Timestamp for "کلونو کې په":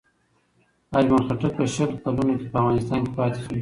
2.03-2.57